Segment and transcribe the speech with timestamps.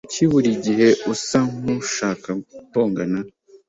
[0.05, 3.19] Kuki buri gihe usa nkushaka gutongana?